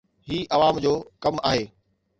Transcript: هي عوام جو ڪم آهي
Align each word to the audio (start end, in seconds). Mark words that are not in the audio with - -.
هي 0.29 0.39
عوام 0.55 0.75
جو 0.85 0.95
ڪم 1.25 1.35
آهي 1.51 1.63